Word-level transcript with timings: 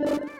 thank 0.00 0.22
you 0.22 0.37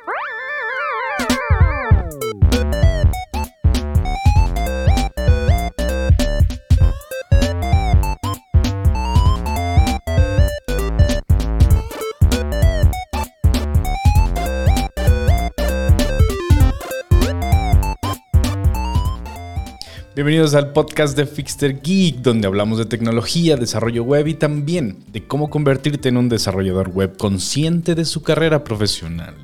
Bienvenidos 20.29 20.54
al 20.56 20.74
podcast 20.74 21.16
de 21.16 21.24
Fixter 21.24 21.80
Geek, 21.80 22.16
donde 22.16 22.46
hablamos 22.46 22.76
de 22.76 22.84
tecnología, 22.84 23.56
desarrollo 23.56 24.04
web 24.04 24.26
y 24.26 24.34
también 24.34 24.98
de 25.11 25.26
cómo 25.26 25.48
convertirte 25.48 26.11
en 26.11 26.18
un 26.18 26.29
desarrollador 26.29 26.90
web 26.90 27.16
consciente 27.16 27.94
de 27.94 28.04
su 28.04 28.22
carrera 28.22 28.62
profesional. 28.62 29.36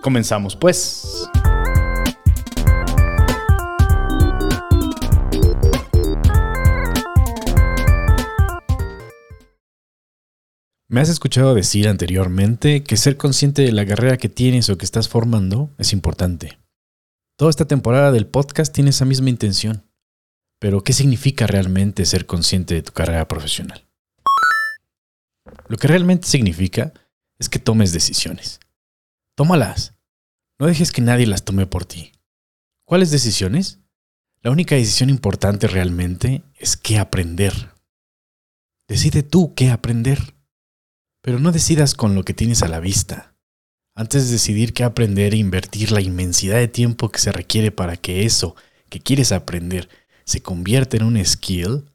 Comenzamos 0.00 0.54
pues. 0.54 1.28
Me 10.86 11.00
has 11.00 11.08
escuchado 11.08 11.52
decir 11.52 11.88
anteriormente 11.88 12.84
que 12.84 12.96
ser 12.96 13.16
consciente 13.16 13.62
de 13.62 13.72
la 13.72 13.84
carrera 13.84 14.18
que 14.18 14.28
tienes 14.28 14.70
o 14.70 14.78
que 14.78 14.84
estás 14.84 15.08
formando 15.08 15.70
es 15.78 15.92
importante. 15.92 16.58
Toda 17.38 17.50
esta 17.50 17.68
temporada 17.68 18.10
del 18.10 18.26
podcast 18.26 18.74
tiene 18.74 18.90
esa 18.90 19.04
misma 19.04 19.30
intención. 19.30 19.88
Pero, 20.58 20.82
¿qué 20.82 20.92
significa 20.92 21.46
realmente 21.46 22.04
ser 22.04 22.26
consciente 22.26 22.74
de 22.74 22.82
tu 22.82 22.92
carrera 22.92 23.28
profesional? 23.28 23.86
Lo 25.68 25.76
que 25.76 25.86
realmente 25.86 26.26
significa 26.26 26.92
es 27.38 27.48
que 27.48 27.60
tomes 27.60 27.92
decisiones. 27.92 28.58
Tómalas. 29.36 29.94
No 30.58 30.66
dejes 30.66 30.90
que 30.90 31.00
nadie 31.00 31.28
las 31.28 31.44
tome 31.44 31.68
por 31.68 31.84
ti. 31.84 32.10
¿Cuáles 32.84 33.12
decisiones? 33.12 33.78
La 34.42 34.50
única 34.50 34.74
decisión 34.74 35.08
importante 35.08 35.68
realmente 35.68 36.42
es 36.56 36.76
qué 36.76 36.98
aprender. 36.98 37.72
Decide 38.88 39.22
tú 39.22 39.54
qué 39.54 39.70
aprender. 39.70 40.34
Pero 41.22 41.38
no 41.38 41.52
decidas 41.52 41.94
con 41.94 42.16
lo 42.16 42.24
que 42.24 42.34
tienes 42.34 42.64
a 42.64 42.68
la 42.68 42.80
vista. 42.80 43.27
Antes 43.98 44.26
de 44.26 44.34
decidir 44.34 44.74
qué 44.74 44.84
aprender 44.84 45.34
e 45.34 45.38
invertir 45.38 45.90
la 45.90 46.00
inmensidad 46.00 46.58
de 46.58 46.68
tiempo 46.68 47.08
que 47.08 47.18
se 47.18 47.32
requiere 47.32 47.72
para 47.72 47.96
que 47.96 48.24
eso 48.24 48.54
que 48.90 49.00
quieres 49.00 49.32
aprender 49.32 49.88
se 50.24 50.40
convierta 50.40 50.96
en 50.96 51.02
un 51.02 51.24
skill, 51.26 51.90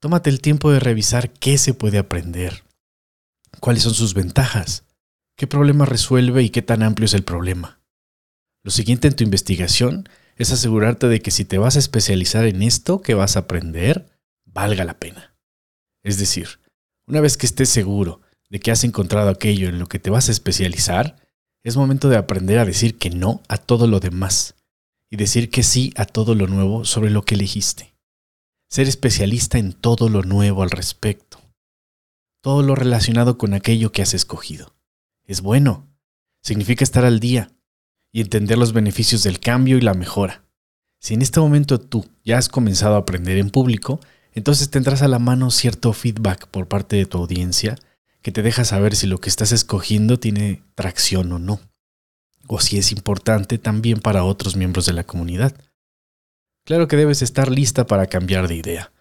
tómate 0.00 0.30
el 0.30 0.40
tiempo 0.40 0.70
de 0.70 0.78
revisar 0.78 1.32
qué 1.32 1.58
se 1.58 1.74
puede 1.74 1.98
aprender, 1.98 2.62
cuáles 3.58 3.82
son 3.82 3.92
sus 3.92 4.14
ventajas, 4.14 4.84
qué 5.36 5.48
problema 5.48 5.84
resuelve 5.84 6.44
y 6.44 6.50
qué 6.50 6.62
tan 6.62 6.84
amplio 6.84 7.06
es 7.06 7.14
el 7.14 7.24
problema. 7.24 7.80
Lo 8.62 8.70
siguiente 8.70 9.08
en 9.08 9.16
tu 9.16 9.24
investigación 9.24 10.08
es 10.36 10.52
asegurarte 10.52 11.08
de 11.08 11.22
que 11.22 11.32
si 11.32 11.44
te 11.44 11.58
vas 11.58 11.74
a 11.74 11.80
especializar 11.80 12.46
en 12.46 12.62
esto 12.62 13.02
que 13.02 13.14
vas 13.14 13.34
a 13.34 13.40
aprender, 13.40 14.06
valga 14.44 14.84
la 14.84 15.00
pena. 15.00 15.34
Es 16.04 16.20
decir, 16.20 16.60
una 17.08 17.20
vez 17.20 17.36
que 17.36 17.46
estés 17.46 17.68
seguro 17.68 18.20
de 18.56 18.60
que 18.60 18.70
has 18.70 18.84
encontrado 18.84 19.28
aquello 19.28 19.68
en 19.68 19.78
lo 19.78 19.86
que 19.86 19.98
te 19.98 20.08
vas 20.08 20.30
a 20.30 20.32
especializar, 20.32 21.16
es 21.62 21.76
momento 21.76 22.08
de 22.08 22.16
aprender 22.16 22.58
a 22.58 22.64
decir 22.64 22.96
que 22.96 23.10
no 23.10 23.42
a 23.48 23.58
todo 23.58 23.86
lo 23.86 24.00
demás 24.00 24.54
y 25.10 25.16
decir 25.16 25.50
que 25.50 25.62
sí 25.62 25.92
a 25.94 26.06
todo 26.06 26.34
lo 26.34 26.46
nuevo 26.46 26.86
sobre 26.86 27.10
lo 27.10 27.22
que 27.22 27.34
elegiste. 27.34 27.94
Ser 28.70 28.88
especialista 28.88 29.58
en 29.58 29.74
todo 29.74 30.08
lo 30.08 30.22
nuevo 30.22 30.62
al 30.62 30.70
respecto. 30.70 31.38
Todo 32.42 32.62
lo 32.62 32.74
relacionado 32.76 33.36
con 33.36 33.52
aquello 33.52 33.92
que 33.92 34.00
has 34.00 34.14
escogido. 34.14 34.74
Es 35.26 35.42
bueno. 35.42 35.86
Significa 36.42 36.82
estar 36.82 37.04
al 37.04 37.20
día 37.20 37.50
y 38.10 38.22
entender 38.22 38.56
los 38.56 38.72
beneficios 38.72 39.22
del 39.22 39.38
cambio 39.38 39.76
y 39.76 39.82
la 39.82 39.92
mejora. 39.92 40.46
Si 40.98 41.12
en 41.12 41.20
este 41.20 41.40
momento 41.40 41.78
tú 41.78 42.06
ya 42.24 42.38
has 42.38 42.48
comenzado 42.48 42.94
a 42.94 43.00
aprender 43.00 43.36
en 43.36 43.50
público, 43.50 44.00
entonces 44.32 44.70
tendrás 44.70 45.02
a 45.02 45.08
la 45.08 45.18
mano 45.18 45.50
cierto 45.50 45.92
feedback 45.92 46.46
por 46.46 46.68
parte 46.68 46.96
de 46.96 47.04
tu 47.04 47.18
audiencia 47.18 47.76
que 48.26 48.32
te 48.32 48.42
deja 48.42 48.64
saber 48.64 48.96
si 48.96 49.06
lo 49.06 49.18
que 49.18 49.28
estás 49.28 49.52
escogiendo 49.52 50.18
tiene 50.18 50.64
tracción 50.74 51.30
o 51.30 51.38
no, 51.38 51.60
o 52.48 52.58
si 52.58 52.76
es 52.76 52.90
importante 52.90 53.56
también 53.56 54.00
para 54.00 54.24
otros 54.24 54.56
miembros 54.56 54.84
de 54.84 54.94
la 54.94 55.04
comunidad. 55.04 55.54
Claro 56.64 56.88
que 56.88 56.96
debes 56.96 57.22
estar 57.22 57.52
lista 57.52 57.86
para 57.86 58.08
cambiar 58.08 58.48
de 58.48 58.56
idea. 58.56 58.92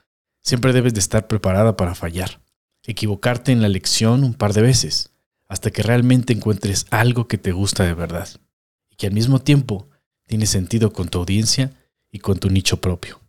Siempre 0.43 0.73
debes 0.73 0.93
de 0.93 0.99
estar 0.99 1.25
preparada 1.25 1.75
para 1.75 1.95
fallar, 1.95 2.39
equivocarte 2.83 3.51
en 3.51 3.63
la 3.63 3.67
lección 3.67 4.23
un 4.23 4.35
par 4.35 4.53
de 4.53 4.61
veces, 4.61 5.09
hasta 5.47 5.71
que 5.71 5.81
realmente 5.81 6.31
encuentres 6.31 6.85
algo 6.91 7.27
que 7.27 7.39
te 7.39 7.51
gusta 7.51 7.83
de 7.83 7.95
verdad, 7.95 8.29
y 8.91 8.95
que 8.95 9.07
al 9.07 9.13
mismo 9.13 9.39
tiempo 9.39 9.89
tiene 10.27 10.45
sentido 10.45 10.93
con 10.93 11.09
tu 11.09 11.17
audiencia 11.17 11.73
y 12.11 12.19
con 12.19 12.37
tu 12.37 12.51
nicho 12.51 12.79
propio. 12.79 13.24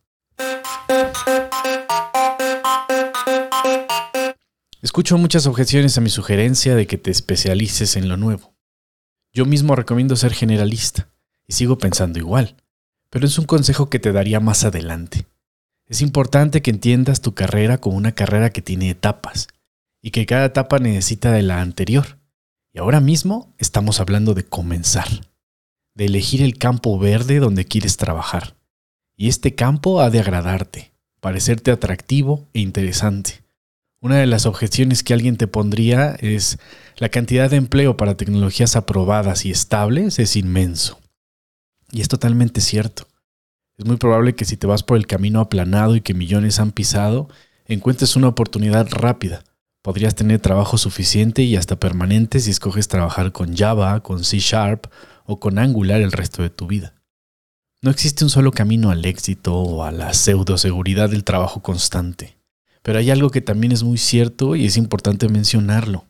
Escucho 4.86 5.18
muchas 5.18 5.48
objeciones 5.48 5.98
a 5.98 6.00
mi 6.00 6.10
sugerencia 6.10 6.76
de 6.76 6.86
que 6.86 6.96
te 6.96 7.10
especialices 7.10 7.96
en 7.96 8.08
lo 8.08 8.16
nuevo. 8.16 8.54
Yo 9.32 9.44
mismo 9.44 9.74
recomiendo 9.74 10.14
ser 10.14 10.32
generalista, 10.32 11.08
y 11.48 11.54
sigo 11.54 11.76
pensando 11.76 12.20
igual, 12.20 12.54
pero 13.10 13.26
es 13.26 13.36
un 13.36 13.46
consejo 13.46 13.90
que 13.90 13.98
te 13.98 14.12
daría 14.12 14.38
más 14.38 14.62
adelante. 14.62 15.26
Es 15.88 16.02
importante 16.02 16.62
que 16.62 16.70
entiendas 16.70 17.20
tu 17.20 17.34
carrera 17.34 17.78
como 17.78 17.96
una 17.96 18.12
carrera 18.12 18.50
que 18.50 18.62
tiene 18.62 18.88
etapas, 18.88 19.48
y 20.00 20.12
que 20.12 20.24
cada 20.24 20.44
etapa 20.44 20.78
necesita 20.78 21.32
de 21.32 21.42
la 21.42 21.62
anterior. 21.62 22.20
Y 22.72 22.78
ahora 22.78 23.00
mismo 23.00 23.56
estamos 23.58 23.98
hablando 23.98 24.34
de 24.34 24.44
comenzar, 24.44 25.08
de 25.96 26.04
elegir 26.04 26.42
el 26.42 26.58
campo 26.58 26.96
verde 26.96 27.40
donde 27.40 27.64
quieres 27.64 27.96
trabajar. 27.96 28.56
Y 29.16 29.30
este 29.30 29.56
campo 29.56 30.00
ha 30.00 30.10
de 30.10 30.20
agradarte, 30.20 30.92
parecerte 31.18 31.72
atractivo 31.72 32.46
e 32.54 32.60
interesante. 32.60 33.45
Una 34.06 34.18
de 34.18 34.26
las 34.28 34.46
objeciones 34.46 35.02
que 35.02 35.14
alguien 35.14 35.36
te 35.36 35.48
pondría 35.48 36.14
es 36.20 36.60
la 36.96 37.08
cantidad 37.08 37.50
de 37.50 37.56
empleo 37.56 37.96
para 37.96 38.16
tecnologías 38.16 38.76
aprobadas 38.76 39.44
y 39.44 39.50
estables 39.50 40.20
es 40.20 40.36
inmenso. 40.36 41.00
Y 41.90 42.02
es 42.02 42.06
totalmente 42.06 42.60
cierto. 42.60 43.08
Es 43.76 43.84
muy 43.84 43.96
probable 43.96 44.36
que 44.36 44.44
si 44.44 44.56
te 44.56 44.68
vas 44.68 44.84
por 44.84 44.96
el 44.96 45.08
camino 45.08 45.40
aplanado 45.40 45.96
y 45.96 46.02
que 46.02 46.14
millones 46.14 46.60
han 46.60 46.70
pisado, 46.70 47.28
encuentres 47.64 48.14
una 48.14 48.28
oportunidad 48.28 48.86
rápida. 48.92 49.42
Podrías 49.82 50.14
tener 50.14 50.38
trabajo 50.38 50.78
suficiente 50.78 51.42
y 51.42 51.56
hasta 51.56 51.74
permanente 51.74 52.38
si 52.38 52.52
escoges 52.52 52.86
trabajar 52.86 53.32
con 53.32 53.56
Java, 53.56 54.04
con 54.04 54.22
C 54.22 54.38
Sharp 54.38 54.86
o 55.24 55.40
con 55.40 55.58
Angular 55.58 56.00
el 56.00 56.12
resto 56.12 56.44
de 56.44 56.50
tu 56.50 56.68
vida. 56.68 56.94
No 57.82 57.90
existe 57.90 58.22
un 58.22 58.30
solo 58.30 58.52
camino 58.52 58.90
al 58.90 59.04
éxito 59.04 59.56
o 59.56 59.82
a 59.82 59.90
la 59.90 60.14
pseudo 60.14 60.58
seguridad 60.58 61.10
del 61.10 61.24
trabajo 61.24 61.60
constante. 61.60 62.35
Pero 62.86 63.00
hay 63.00 63.10
algo 63.10 63.30
que 63.30 63.40
también 63.40 63.72
es 63.72 63.82
muy 63.82 63.98
cierto 63.98 64.54
y 64.54 64.64
es 64.64 64.76
importante 64.76 65.28
mencionarlo. 65.28 66.06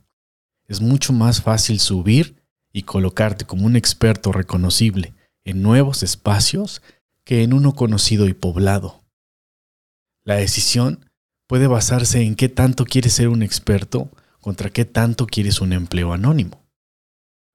Es 0.68 0.82
mucho 0.82 1.14
más 1.14 1.40
fácil 1.40 1.80
subir 1.80 2.42
y 2.70 2.82
colocarte 2.82 3.46
como 3.46 3.64
un 3.64 3.76
experto 3.76 4.30
reconocible 4.30 5.14
en 5.46 5.62
nuevos 5.62 6.02
espacios 6.02 6.82
que 7.24 7.42
en 7.42 7.54
uno 7.54 7.74
conocido 7.74 8.28
y 8.28 8.34
poblado. 8.34 9.06
La 10.22 10.34
decisión 10.34 11.08
puede 11.46 11.66
basarse 11.66 12.20
en 12.20 12.34
qué 12.34 12.50
tanto 12.50 12.84
quieres 12.84 13.14
ser 13.14 13.28
un 13.28 13.42
experto 13.42 14.10
contra 14.42 14.68
qué 14.68 14.84
tanto 14.84 15.26
quieres 15.26 15.62
un 15.62 15.72
empleo 15.72 16.12
anónimo. 16.12 16.62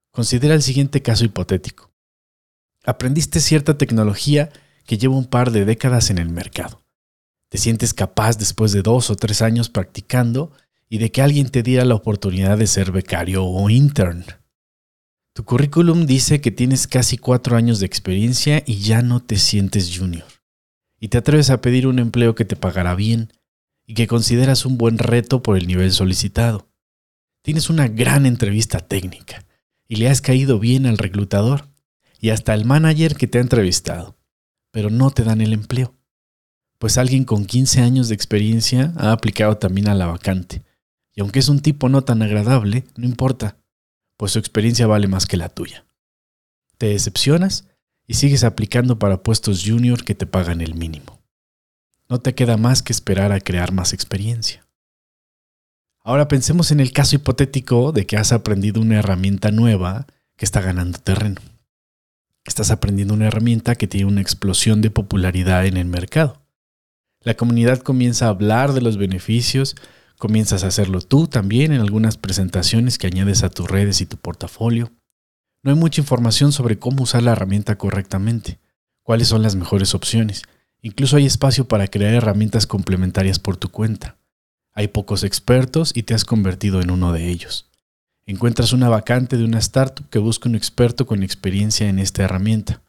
Considera 0.09 0.55
el 0.55 0.63
siguiente 0.63 1.03
caso 1.03 1.25
hipotético. 1.25 1.91
Aprendiste 2.83 3.39
cierta 3.39 3.77
tecnología 3.77 4.49
que 4.87 4.97
lleva 4.97 5.15
un 5.15 5.25
par 5.25 5.51
de 5.51 5.63
décadas 5.63 6.09
en 6.09 6.17
el 6.17 6.29
mercado 6.29 6.80
te 7.51 7.57
sientes 7.57 7.93
capaz 7.93 8.37
después 8.37 8.71
de 8.71 8.81
dos 8.81 9.09
o 9.09 9.17
tres 9.17 9.41
años 9.41 9.67
practicando 9.67 10.53
y 10.87 10.99
de 10.99 11.11
que 11.11 11.21
alguien 11.21 11.49
te 11.49 11.63
diera 11.63 11.83
la 11.83 11.95
oportunidad 11.95 12.57
de 12.57 12.65
ser 12.65 12.93
becario 12.93 13.43
o 13.43 13.69
intern. 13.69 14.23
Tu 15.33 15.43
currículum 15.43 16.05
dice 16.05 16.39
que 16.39 16.51
tienes 16.51 16.87
casi 16.87 17.17
cuatro 17.17 17.57
años 17.57 17.81
de 17.81 17.87
experiencia 17.87 18.63
y 18.65 18.77
ya 18.77 19.01
no 19.01 19.19
te 19.19 19.35
sientes 19.35 19.91
junior. 19.93 20.23
Y 20.97 21.09
te 21.09 21.17
atreves 21.17 21.49
a 21.49 21.59
pedir 21.59 21.87
un 21.87 21.99
empleo 21.99 22.35
que 22.35 22.45
te 22.45 22.55
pagará 22.55 22.95
bien 22.95 23.33
y 23.85 23.95
que 23.95 24.07
consideras 24.07 24.65
un 24.65 24.77
buen 24.77 24.97
reto 24.97 25.43
por 25.43 25.57
el 25.57 25.67
nivel 25.67 25.91
solicitado. 25.91 26.69
Tienes 27.41 27.69
una 27.69 27.89
gran 27.89 28.25
entrevista 28.25 28.79
técnica 28.79 29.43
y 29.89 29.97
le 29.97 30.07
has 30.07 30.21
caído 30.21 30.57
bien 30.57 30.85
al 30.85 30.97
reclutador 30.97 31.67
y 32.17 32.29
hasta 32.29 32.53
al 32.53 32.63
manager 32.63 33.17
que 33.17 33.27
te 33.27 33.39
ha 33.39 33.41
entrevistado, 33.41 34.15
pero 34.71 34.89
no 34.89 35.11
te 35.11 35.25
dan 35.25 35.41
el 35.41 35.51
empleo 35.51 35.97
pues 36.81 36.97
alguien 36.97 37.25
con 37.25 37.45
15 37.45 37.81
años 37.81 38.09
de 38.09 38.15
experiencia 38.15 38.91
ha 38.97 39.11
aplicado 39.11 39.55
también 39.55 39.87
a 39.87 39.93
la 39.93 40.07
vacante. 40.07 40.63
Y 41.13 41.21
aunque 41.21 41.37
es 41.37 41.47
un 41.47 41.59
tipo 41.59 41.89
no 41.89 42.03
tan 42.03 42.23
agradable, 42.23 42.85
no 42.97 43.05
importa, 43.05 43.55
pues 44.17 44.31
su 44.31 44.39
experiencia 44.39 44.87
vale 44.87 45.07
más 45.07 45.27
que 45.27 45.37
la 45.37 45.49
tuya. 45.49 45.85
Te 46.79 46.87
decepcionas 46.87 47.67
y 48.07 48.15
sigues 48.15 48.43
aplicando 48.43 48.97
para 48.97 49.21
puestos 49.21 49.63
junior 49.63 50.03
que 50.03 50.15
te 50.15 50.25
pagan 50.25 50.59
el 50.59 50.73
mínimo. 50.73 51.21
No 52.09 52.19
te 52.19 52.33
queda 52.33 52.57
más 52.57 52.81
que 52.81 52.93
esperar 52.93 53.31
a 53.31 53.41
crear 53.41 53.71
más 53.71 53.93
experiencia. 53.93 54.65
Ahora 55.99 56.27
pensemos 56.27 56.71
en 56.71 56.79
el 56.79 56.93
caso 56.93 57.15
hipotético 57.15 57.91
de 57.91 58.07
que 58.07 58.17
has 58.17 58.31
aprendido 58.31 58.81
una 58.81 58.97
herramienta 58.97 59.51
nueva 59.51 60.07
que 60.35 60.45
está 60.45 60.61
ganando 60.61 60.97
terreno. 60.97 61.41
Estás 62.43 62.71
aprendiendo 62.71 63.13
una 63.13 63.27
herramienta 63.27 63.75
que 63.75 63.85
tiene 63.85 64.07
una 64.07 64.21
explosión 64.21 64.81
de 64.81 64.89
popularidad 64.89 65.67
en 65.67 65.77
el 65.77 65.85
mercado. 65.85 66.40
La 67.23 67.35
comunidad 67.35 67.81
comienza 67.81 68.25
a 68.25 68.29
hablar 68.29 68.73
de 68.73 68.81
los 68.81 68.97
beneficios, 68.97 69.75
comienzas 70.17 70.63
a 70.63 70.67
hacerlo 70.67 71.01
tú 71.01 71.27
también 71.27 71.71
en 71.71 71.79
algunas 71.79 72.17
presentaciones 72.17 72.97
que 72.97 73.07
añades 73.07 73.43
a 73.43 73.49
tus 73.49 73.69
redes 73.69 74.01
y 74.01 74.07
tu 74.07 74.17
portafolio. 74.17 74.91
No 75.61 75.71
hay 75.71 75.77
mucha 75.77 76.01
información 76.01 76.51
sobre 76.51 76.79
cómo 76.79 77.03
usar 77.03 77.21
la 77.21 77.33
herramienta 77.33 77.77
correctamente, 77.77 78.59
cuáles 79.03 79.27
son 79.27 79.43
las 79.43 79.55
mejores 79.55 79.93
opciones. 79.93 80.41
Incluso 80.81 81.15
hay 81.17 81.27
espacio 81.27 81.67
para 81.67 81.87
crear 81.87 82.15
herramientas 82.15 82.65
complementarias 82.65 83.37
por 83.37 83.55
tu 83.55 83.69
cuenta. 83.69 84.17
Hay 84.73 84.87
pocos 84.87 85.23
expertos 85.23 85.91
y 85.93 86.03
te 86.03 86.15
has 86.15 86.25
convertido 86.25 86.81
en 86.81 86.89
uno 86.89 87.13
de 87.13 87.29
ellos. 87.29 87.69
Encuentras 88.25 88.73
una 88.73 88.89
vacante 88.89 89.37
de 89.37 89.43
una 89.43 89.59
startup 89.59 90.09
que 90.09 90.17
busca 90.17 90.49
un 90.49 90.55
experto 90.55 91.05
con 91.05 91.21
experiencia 91.21 91.87
en 91.87 91.99
esta 91.99 92.23
herramienta. 92.23 92.81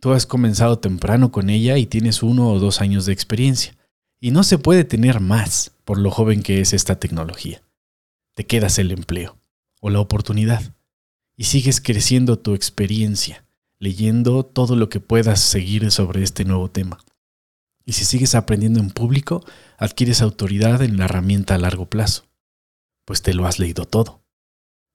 Tú 0.00 0.12
has 0.12 0.26
comenzado 0.26 0.80
temprano 0.80 1.30
con 1.30 1.50
ella 1.50 1.78
y 1.78 1.86
tienes 1.86 2.24
uno 2.24 2.50
o 2.50 2.58
dos 2.58 2.80
años 2.80 3.06
de 3.06 3.12
experiencia. 3.12 3.75
Y 4.20 4.30
no 4.30 4.42
se 4.42 4.58
puede 4.58 4.84
tener 4.84 5.20
más 5.20 5.72
por 5.84 5.98
lo 5.98 6.10
joven 6.10 6.42
que 6.42 6.60
es 6.60 6.72
esta 6.72 6.98
tecnología. 6.98 7.62
Te 8.34 8.46
quedas 8.46 8.78
el 8.78 8.90
empleo 8.90 9.38
o 9.80 9.90
la 9.90 10.00
oportunidad 10.00 10.74
y 11.36 11.44
sigues 11.44 11.80
creciendo 11.80 12.38
tu 12.38 12.54
experiencia, 12.54 13.44
leyendo 13.78 14.44
todo 14.44 14.74
lo 14.74 14.88
que 14.88 15.00
puedas 15.00 15.40
seguir 15.40 15.90
sobre 15.90 16.22
este 16.22 16.44
nuevo 16.44 16.70
tema. 16.70 16.98
Y 17.84 17.92
si 17.92 18.04
sigues 18.04 18.34
aprendiendo 18.34 18.80
en 18.80 18.90
público, 18.90 19.44
adquieres 19.78 20.22
autoridad 20.22 20.82
en 20.82 20.96
la 20.96 21.04
herramienta 21.04 21.54
a 21.54 21.58
largo 21.58 21.86
plazo, 21.86 22.24
pues 23.04 23.22
te 23.22 23.32
lo 23.32 23.46
has 23.46 23.58
leído 23.58 23.84
todo. 23.84 24.24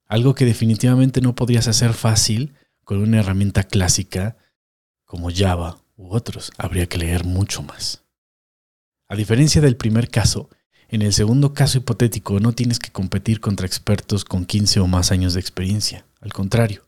Algo 0.07 0.35
que 0.35 0.45
definitivamente 0.45 1.21
no 1.21 1.35
podrías 1.35 1.68
hacer 1.69 1.94
fácil 1.94 2.53
con 2.83 2.97
una 2.97 3.19
herramienta 3.19 3.63
clásica 3.63 4.35
como 5.06 5.29
Java 5.33 5.77
u 5.95 6.13
otros. 6.13 6.51
Habría 6.57 6.88
que 6.88 6.97
leer 6.97 7.23
mucho 7.23 7.63
más. 7.63 8.03
A 9.12 9.16
diferencia 9.18 9.60
del 9.60 9.75
primer 9.75 10.10
caso, 10.10 10.50
en 10.88 11.02
el 11.02 11.12
segundo 11.12 11.54
caso 11.54 11.78
hipotético 11.78 12.40
no 12.40 12.54
tienes 12.54 12.80
que 12.80 12.92
competir 12.92 13.42
contra 13.42 13.68
expertos 13.68 14.24
con 14.24 14.46
15 14.46 14.80
o 14.80 14.88
más 14.88 15.12
años 15.12 15.34
de 15.34 15.42
experiencia. 15.42 16.06
Al 16.22 16.31
contrario, 16.31 16.88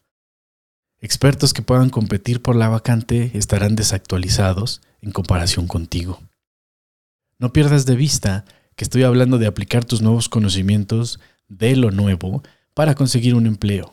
expertos 1.02 1.52
que 1.52 1.64
puedan 1.64 1.90
competir 1.90 2.42
por 2.42 2.56
la 2.56 2.70
vacante 2.70 3.32
estarán 3.34 3.76
desactualizados 3.76 4.82
en 5.02 5.12
comparación 5.12 5.68
contigo. 5.68 6.22
No 7.40 7.52
pierdas 7.52 7.86
de 7.86 7.98
vista 7.98 8.46
que 8.78 8.86
estoy 8.86 9.04
hablando 9.04 9.38
de 9.38 9.48
aplicar 9.48 9.84
tus 9.84 10.02
nuevos 10.02 10.30
conocimientos 10.30 11.20
de 11.50 11.76
lo 11.76 11.92
nuevo 11.92 12.42
para 12.74 12.96
conseguir 12.96 13.36
un 13.36 13.48
empleo, 13.48 13.92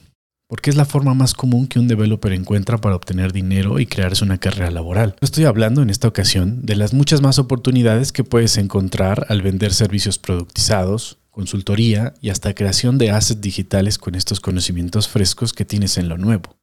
porque 0.50 0.68
es 0.68 0.76
la 0.76 0.84
forma 0.84 1.14
más 1.14 1.32
común 1.32 1.68
que 1.68 1.78
un 1.78 1.86
developer 1.86 2.32
encuentra 2.32 2.76
para 2.76 2.96
obtener 2.96 3.32
dinero 3.32 3.78
y 3.78 3.86
crearse 3.86 4.24
una 4.24 4.38
carrera 4.38 4.72
laboral. 4.72 5.14
No 5.20 5.24
estoy 5.24 5.44
hablando 5.44 5.80
en 5.80 5.90
esta 5.90 6.08
ocasión 6.08 6.66
de 6.66 6.74
las 6.74 6.92
muchas 6.92 7.22
más 7.22 7.38
oportunidades 7.38 8.10
que 8.10 8.24
puedes 8.24 8.58
encontrar 8.58 9.26
al 9.28 9.42
vender 9.42 9.72
servicios 9.72 10.18
productizados, 10.18 11.18
consultoría 11.30 12.14
y 12.20 12.30
hasta 12.30 12.52
creación 12.52 12.98
de 12.98 13.12
assets 13.12 13.40
digitales 13.40 13.96
con 13.96 14.16
estos 14.16 14.40
conocimientos 14.40 15.06
frescos 15.06 15.52
que 15.52 15.64
tienes 15.64 15.98
en 15.98 16.08
lo 16.08 16.18
nuevo. 16.18 16.56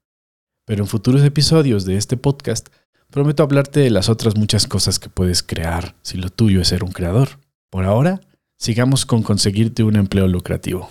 Pero 0.66 0.84
en 0.84 0.90
futuros 0.90 1.24
episodios 1.24 1.86
de 1.86 1.96
este 1.96 2.18
podcast 2.18 2.68
prometo 3.10 3.42
hablarte 3.42 3.80
de 3.80 3.90
las 3.90 4.10
otras 4.10 4.36
muchas 4.36 4.68
cosas 4.68 5.00
que 5.00 5.08
puedes 5.08 5.44
crear 5.44 5.96
si 6.02 6.18
lo 6.18 6.30
tuyo 6.30 6.60
es 6.60 6.68
ser 6.68 6.84
un 6.84 6.92
creador. 6.92 7.40
Por 7.70 7.86
ahora, 7.86 8.20
sigamos 8.58 9.06
con 9.06 9.24
conseguirte 9.24 9.84
un 9.84 9.96
empleo 9.96 10.28
lucrativo. 10.28 10.90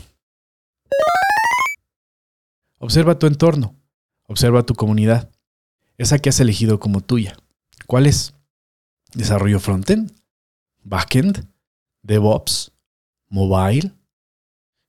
Observa 2.79 3.19
tu 3.19 3.27
entorno, 3.27 3.75
observa 4.25 4.67
tu 4.67 4.75
comunidad, 4.75 5.31
esa 5.97 6.19
que 6.19 6.29
has 6.29 6.41
elegido 6.41 6.79
como 6.79 7.01
tuya. 7.01 7.37
¿Cuál 7.87 8.07
es? 8.07 8.35
¿Desarrollo 9.15 9.61
frontend? 9.61 10.13
¿Backend? 10.83 11.49
¿DevOps? 12.03 12.73
¿Mobile? 13.29 13.93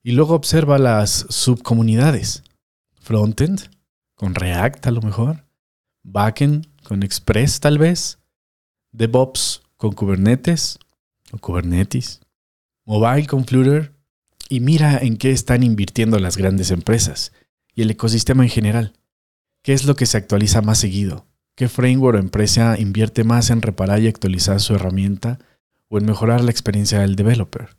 Y 0.02 0.12
luego 0.12 0.34
observa 0.34 0.78
las 0.78 1.26
subcomunidades. 1.30 2.44
Frontend, 3.00 3.70
con 4.14 4.34
React 4.34 4.86
a 4.86 4.90
lo 4.90 5.00
mejor. 5.00 5.46
Backend, 6.02 6.68
con 6.82 7.02
Express 7.02 7.58
tal 7.58 7.78
vez. 7.78 8.18
DevOps, 8.92 9.62
con 9.76 9.92
Kubernetes 9.92 10.78
o 11.32 11.38
Kubernetes. 11.38 12.20
Mobile 12.84 13.26
con 13.26 13.46
Flutter. 13.46 13.94
Y 14.50 14.60
mira 14.60 14.98
en 14.98 15.16
qué 15.16 15.30
están 15.30 15.62
invirtiendo 15.62 16.18
las 16.18 16.36
grandes 16.36 16.70
empresas 16.70 17.32
y 17.78 17.82
el 17.82 17.92
ecosistema 17.92 18.42
en 18.42 18.50
general. 18.50 18.92
¿Qué 19.62 19.72
es 19.72 19.84
lo 19.84 19.94
que 19.94 20.04
se 20.04 20.16
actualiza 20.16 20.62
más 20.62 20.78
seguido? 20.78 21.28
¿Qué 21.54 21.68
framework 21.68 22.16
o 22.16 22.18
empresa 22.18 22.76
invierte 22.76 23.22
más 23.22 23.50
en 23.50 23.62
reparar 23.62 24.02
y 24.02 24.08
actualizar 24.08 24.58
su 24.60 24.74
herramienta 24.74 25.38
o 25.88 25.98
en 25.98 26.04
mejorar 26.04 26.42
la 26.42 26.50
experiencia 26.50 26.98
del 26.98 27.14
developer? 27.14 27.76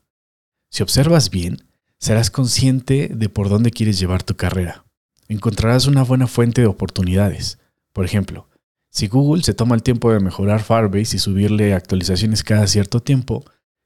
Si 0.70 0.84
observas 0.84 1.30
bien, 1.30 1.66
serás 1.98 2.32
consciente 2.32 3.12
de 3.14 3.28
por 3.28 3.50
dónde 3.50 3.72
quieres 3.72 4.00
llevar 4.00 4.24
tu 4.24 4.38
carrera. 4.38 4.86
Encontrarás 5.28 5.86
una 5.86 6.04
buena 6.04 6.28
fuente 6.28 6.62
de 6.62 6.68
oportunidades. 6.68 7.60
Por 7.92 8.06
ejemplo, 8.06 8.48
si 8.90 9.10
Google 9.10 9.44
se 9.44 9.54
toma 9.54 9.76
el 9.76 9.84
tiempo 9.84 10.14
de 10.14 10.22
mejorar 10.22 10.64
Firebase 10.64 11.18
y 11.18 11.20
subirle 11.20 11.74
actualizaciones 11.74 12.46
cada 12.46 12.68
cierto 12.68 13.02
tiempo, 13.02 13.44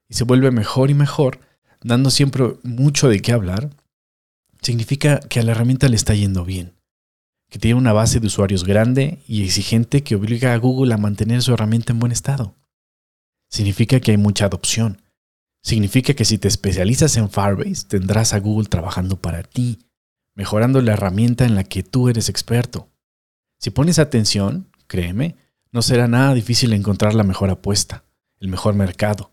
y 0.08 0.14
se 0.14 0.26
vuelve 0.26 0.52
mejor 0.52 0.92
y 0.92 0.94
mejor, 0.94 1.40
dando 1.82 2.12
siempre 2.12 2.54
mucho 2.62 3.10
de 3.10 3.20
qué 3.20 3.32
hablar, 3.32 3.72
significa 4.64 5.20
que 5.20 5.40
a 5.40 5.44
la 5.44 5.52
herramienta 5.52 5.90
le 5.90 5.96
está 5.96 6.16
yendo 6.16 6.46
bien, 6.46 6.74
que 7.50 7.60
tiene 7.60 7.78
una 7.78 7.94
base 7.94 8.20
de 8.20 8.28
usuarios 8.28 8.64
grande 8.64 9.20
y 9.28 9.44
exigente 9.44 10.04
que 10.04 10.16
obliga 10.16 10.54
a 10.54 10.58
Google 10.58 10.94
a 10.94 10.98
mantener 10.98 11.42
su 11.42 11.54
herramienta 11.54 11.94
en 11.94 12.00
buen 12.00 12.12
estado. 12.12 12.56
Significa 13.50 14.00
que 14.00 14.12
hay 14.12 14.18
mucha 14.18 14.46
adopción. 14.46 15.02
Significa 15.62 16.14
que 16.14 16.26
si 16.26 16.38
te 16.38 16.48
especializas 16.48 17.16
en 17.18 17.30
Firebase, 17.30 17.86
tendrás 17.88 18.34
a 18.34 18.40
Google 18.40 18.68
trabajando 18.68 19.18
para 19.18 19.44
ti, 19.44 19.80
mejorando 20.36 20.82
la 20.82 20.94
herramienta 20.94 21.46
en 21.46 21.56
la 21.56 21.64
que 21.64 21.84
tú 21.84 22.10
eres 22.10 22.30
experto. 22.30 22.90
Si 23.60 23.70
pones 23.70 24.00
atención, 24.00 24.70
créeme, 24.88 25.36
no 25.72 25.82
será 25.82 26.08
nada 26.08 26.34
difícil 26.34 26.74
encontrar 26.74 27.14
la 27.14 27.24
mejor 27.24 27.50
apuesta, 27.50 28.04
el 28.40 28.48
mejor 28.48 28.74
mercado. 28.74 29.32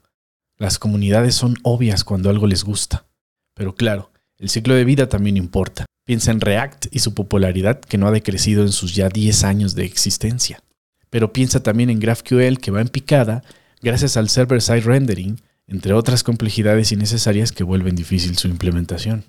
Las 0.57 0.79
comunidades 0.79 1.35
son 1.35 1.57
obvias 1.63 2.05
cuando 2.05 2.31
algo 2.31 2.47
les 2.47 2.65
gusta. 2.65 3.07
Pero 3.55 3.75
claro, 3.75 4.10
el 4.41 4.49
ciclo 4.49 4.75
de 4.75 4.85
vida 4.85 5.09
también 5.09 5.37
importa. 5.37 5.85
Piensa 6.07 6.31
en 6.31 6.41
React 6.41 6.87
y 6.91 7.01
su 7.01 7.13
popularidad 7.13 7.79
que 7.79 7.99
no 7.99 8.09
ha 8.09 8.11
decrecido 8.11 8.63
en 8.63 8.73
sus 8.73 8.95
ya 8.95 9.11
10 9.11 9.45
años 9.45 9.75
de 9.75 9.85
existencia. 9.85 10.63
Pero 11.11 11.33
piensa 11.33 11.63
también 11.63 11.91
en 11.91 12.01
GraphQL 12.01 12.57
que 12.57 12.71
va 12.71 12.81
en 12.81 12.89
picada 12.89 13.45
gracias 13.83 14.17
al 14.17 14.31
server-side 14.31 14.81
rendering, 14.81 15.43
entre 15.67 15.93
otras 15.93 16.23
complejidades 16.23 16.91
innecesarias 16.91 17.53
que 17.53 17.65
vuelven 17.65 17.95
difícil 17.95 18.39
su 18.39 18.49
implementación. 18.49 19.25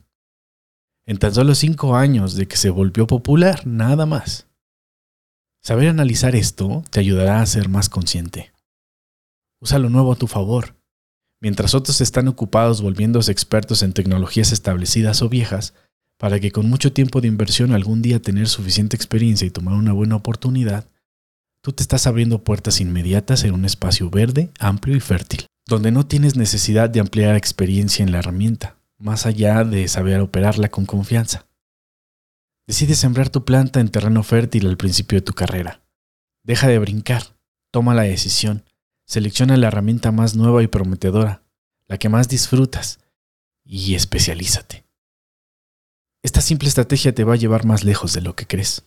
En 1.05 1.17
tan 1.17 1.33
solo 1.33 1.55
5 1.55 1.95
años 1.95 2.35
de 2.35 2.47
que 2.47 2.55
se 2.55 2.69
volvió 2.69 3.05
popular, 3.05 3.67
nada 3.67 4.05
más. 4.05 4.47
Saber 5.61 5.89
analizar 5.89 6.37
esto 6.37 6.83
te 6.89 7.01
ayudará 7.01 7.41
a 7.41 7.45
ser 7.45 7.67
más 7.67 7.89
consciente. 7.89 8.53
Usa 9.59 9.77
lo 9.77 9.89
nuevo 9.89 10.13
a 10.13 10.15
tu 10.15 10.27
favor 10.27 10.80
mientras 11.41 11.73
otros 11.73 11.99
están 11.99 12.27
ocupados 12.27 12.81
volviéndose 12.81 13.31
expertos 13.31 13.83
en 13.83 13.93
tecnologías 13.93 14.51
establecidas 14.51 15.21
o 15.21 15.29
viejas, 15.29 15.73
para 16.17 16.39
que 16.39 16.51
con 16.51 16.69
mucho 16.69 16.93
tiempo 16.93 17.19
de 17.19 17.27
inversión 17.27 17.73
algún 17.73 18.03
día 18.03 18.21
tener 18.21 18.47
suficiente 18.47 18.95
experiencia 18.95 19.47
y 19.47 19.49
tomar 19.49 19.73
una 19.73 19.91
buena 19.91 20.15
oportunidad, 20.15 20.87
tú 21.63 21.73
te 21.73 21.81
estás 21.81 22.05
abriendo 22.05 22.43
puertas 22.43 22.79
inmediatas 22.79 23.43
en 23.43 23.53
un 23.53 23.65
espacio 23.65 24.09
verde, 24.11 24.51
amplio 24.59 24.95
y 24.95 24.99
fértil, 24.99 25.47
donde 25.67 25.91
no 25.91 26.05
tienes 26.05 26.35
necesidad 26.35 26.91
de 26.91 26.99
ampliar 26.99 27.35
experiencia 27.35 28.03
en 28.03 28.11
la 28.11 28.19
herramienta, 28.19 28.77
más 28.99 29.25
allá 29.25 29.63
de 29.63 29.87
saber 29.87 30.21
operarla 30.21 30.69
con 30.69 30.85
confianza. 30.85 31.47
Decide 32.67 32.93
sembrar 32.93 33.29
tu 33.29 33.43
planta 33.43 33.79
en 33.79 33.89
terreno 33.89 34.21
fértil 34.21 34.67
al 34.67 34.77
principio 34.77 35.17
de 35.17 35.23
tu 35.23 35.33
carrera. 35.33 35.81
Deja 36.43 36.67
de 36.67 36.77
brincar, 36.77 37.35
toma 37.71 37.95
la 37.95 38.03
decisión 38.03 38.63
Selecciona 39.11 39.57
la 39.57 39.67
herramienta 39.67 40.13
más 40.13 40.37
nueva 40.37 40.63
y 40.63 40.67
prometedora, 40.67 41.43
la 41.87 41.97
que 41.97 42.07
más 42.07 42.29
disfrutas, 42.29 43.01
y 43.65 43.95
especialízate. 43.95 44.85
Esta 46.23 46.39
simple 46.39 46.69
estrategia 46.69 47.13
te 47.13 47.25
va 47.25 47.33
a 47.33 47.35
llevar 47.35 47.65
más 47.65 47.83
lejos 47.83 48.13
de 48.13 48.21
lo 48.21 48.37
que 48.37 48.47
crees. 48.47 48.85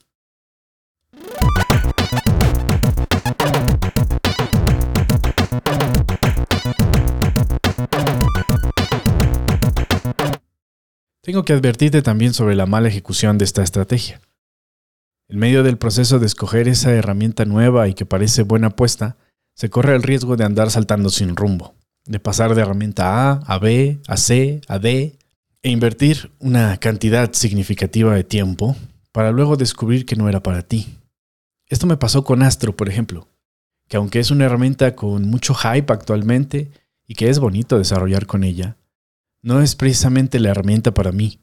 Tengo 11.20 11.44
que 11.44 11.52
advertirte 11.52 12.00
también 12.00 12.32
sobre 12.32 12.54
la 12.54 12.64
mala 12.64 12.88
ejecución 12.88 13.36
de 13.36 13.44
esta 13.44 13.62
estrategia. 13.62 14.22
En 15.28 15.38
medio 15.38 15.62
del 15.62 15.76
proceso 15.76 16.18
de 16.18 16.24
escoger 16.24 16.66
esa 16.66 16.92
herramienta 16.92 17.44
nueva 17.44 17.88
y 17.88 17.92
que 17.92 18.06
parece 18.06 18.42
buena 18.42 18.68
apuesta, 18.68 19.18
se 19.54 19.70
corre 19.70 19.94
el 19.94 20.02
riesgo 20.02 20.36
de 20.36 20.44
andar 20.44 20.70
saltando 20.70 21.10
sin 21.10 21.36
rumbo, 21.36 21.74
de 22.06 22.20
pasar 22.20 22.54
de 22.54 22.62
herramienta 22.62 23.30
A 23.30 23.42
a 23.46 23.58
B, 23.58 24.00
a 24.06 24.16
C, 24.16 24.60
a 24.68 24.78
D, 24.78 25.16
e 25.62 25.70
invertir 25.70 26.30
una 26.40 26.76
cantidad 26.76 27.32
significativa 27.32 28.14
de 28.14 28.24
tiempo 28.24 28.76
para 29.12 29.32
luego 29.32 29.56
descubrir 29.56 30.04
que 30.04 30.16
no 30.16 30.28
era 30.28 30.42
para 30.42 30.62
ti. 30.62 30.98
Esto 31.68 31.86
me 31.86 31.96
pasó 31.96 32.24
con 32.24 32.42
Astro, 32.42 32.76
por 32.76 32.88
ejemplo, 32.88 33.28
que 33.88 33.96
aunque 33.96 34.18
es 34.18 34.30
una 34.30 34.44
herramienta 34.44 34.94
con 34.94 35.28
mucho 35.28 35.54
hype 35.54 35.90
actualmente 35.92 36.70
y 37.06 37.14
que 37.14 37.30
es 37.30 37.38
bonito 37.38 37.78
desarrollar 37.78 38.26
con 38.26 38.44
ella, 38.44 38.76
no 39.40 39.62
es 39.62 39.74
precisamente 39.74 40.40
la 40.40 40.50
herramienta 40.50 40.92
para 40.92 41.12
mí, 41.12 41.40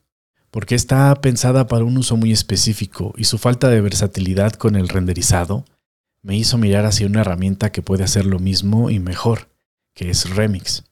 porque 0.51 0.75
está 0.75 1.15
pensada 1.15 1.67
para 1.67 1.85
un 1.85 1.97
uso 1.97 2.17
muy 2.17 2.31
específico 2.31 3.13
y 3.17 3.23
su 3.23 3.37
falta 3.37 3.69
de 3.69 3.81
versatilidad 3.81 4.53
con 4.53 4.75
el 4.75 4.89
renderizado 4.89 5.65
me 6.23 6.37
hizo 6.37 6.57
mirar 6.57 6.85
hacia 6.85 7.07
una 7.07 7.21
herramienta 7.21 7.71
que 7.71 7.81
puede 7.81 8.03
hacer 8.03 8.25
lo 8.25 8.39
mismo 8.39 8.89
y 8.89 8.99
mejor, 8.99 9.49
que 9.93 10.09
es 10.09 10.29
Remix. 10.29 10.83